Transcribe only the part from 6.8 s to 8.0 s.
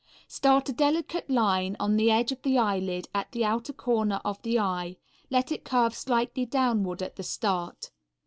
at the start.